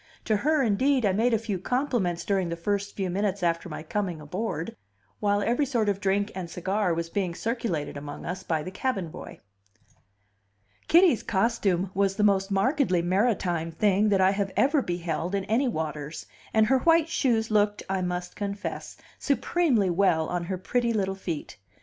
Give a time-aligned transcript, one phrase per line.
[0.25, 3.83] To her, indeed, I made a few compliments during the first few minutes after my
[3.83, 4.75] coming aboard,
[5.19, 9.09] while every sort of drink and cigar was being circulated among us by the cabin
[9.09, 9.41] boy.
[10.87, 15.67] Kitty's costume was the most markedly maritime thing that I have ever beheld in any
[15.67, 21.13] waters, and her white shoes looked (I must confess) supremely well on her pretty little
[21.13, 21.59] feet.